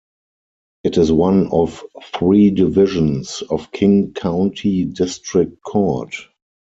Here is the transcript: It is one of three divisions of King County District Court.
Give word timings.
It 0.83 0.97
is 0.97 1.11
one 1.11 1.51
of 1.51 1.83
three 2.15 2.49
divisions 2.49 3.43
of 3.51 3.71
King 3.71 4.13
County 4.15 4.85
District 4.85 5.61
Court. 5.61 6.15